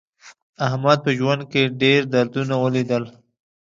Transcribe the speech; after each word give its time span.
احمد 0.67 0.97
په 1.05 1.11
ژوند 1.17 1.41
کې 1.51 1.61
ډېر 1.81 1.99
دردونه 2.13 2.55
ولیدل. 2.63 3.03